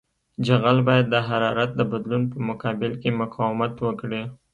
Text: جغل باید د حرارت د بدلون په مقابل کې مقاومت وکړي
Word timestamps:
جغل 0.45 0.77
باید 0.87 1.05
د 1.09 1.15
حرارت 1.27 1.71
د 1.75 1.81
بدلون 1.91 2.23
په 2.33 2.37
مقابل 2.49 2.91
کې 3.01 3.09
مقاومت 3.21 3.73
وکړي 3.81 4.21